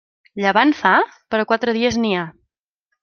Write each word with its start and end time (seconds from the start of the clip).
Llevant 0.45 0.71
fa?, 0.79 0.93
per 1.35 1.41
a 1.43 1.45
quatre 1.51 1.77
dies 1.79 2.01
n'hi 2.03 2.15
ha. 2.19 2.25